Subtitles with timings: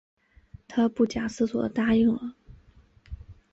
[0.67, 2.35] 她不假思索地答应了